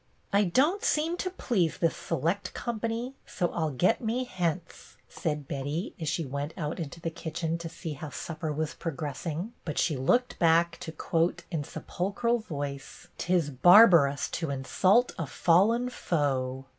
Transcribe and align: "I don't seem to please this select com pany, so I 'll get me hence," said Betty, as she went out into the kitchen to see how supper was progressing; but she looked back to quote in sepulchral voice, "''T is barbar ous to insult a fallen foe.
"I 0.33 0.45
don't 0.45 0.83
seem 0.83 1.15
to 1.17 1.29
please 1.29 1.77
this 1.77 1.95
select 1.95 2.55
com 2.55 2.79
pany, 2.79 3.13
so 3.27 3.53
I 3.53 3.59
'll 3.65 3.69
get 3.69 4.01
me 4.01 4.23
hence," 4.23 4.97
said 5.07 5.47
Betty, 5.47 5.93
as 6.01 6.09
she 6.09 6.25
went 6.25 6.55
out 6.57 6.79
into 6.79 6.99
the 6.99 7.11
kitchen 7.11 7.59
to 7.59 7.69
see 7.69 7.93
how 7.93 8.09
supper 8.09 8.51
was 8.51 8.73
progressing; 8.73 9.53
but 9.63 9.77
she 9.77 9.95
looked 9.95 10.39
back 10.39 10.79
to 10.79 10.91
quote 10.91 11.43
in 11.51 11.63
sepulchral 11.63 12.39
voice, 12.39 13.09
"''T 13.19 13.31
is 13.31 13.49
barbar 13.51 14.07
ous 14.07 14.27
to 14.29 14.49
insult 14.49 15.13
a 15.19 15.27
fallen 15.27 15.87
foe. 15.87 16.65